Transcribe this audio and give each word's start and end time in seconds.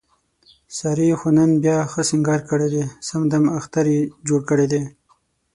سارې 0.77 1.09
خو 1.19 1.27
نن 1.37 1.51
بیا 1.63 1.77
ښه 1.91 2.01
سینګار 2.09 2.41
کړی، 2.49 2.83
سم 3.07 3.21
دمم 3.31 3.47
اختر 3.59 3.85
یې 3.93 3.99
جوړ 4.27 4.41
کړی 4.49 4.67
دی. 4.71 4.83